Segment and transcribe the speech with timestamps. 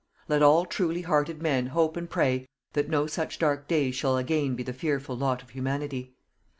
[0.27, 4.55] Let all truly hearted men hope and pray that no such dark days shall again
[4.55, 6.15] be the fearful lot of Humanity.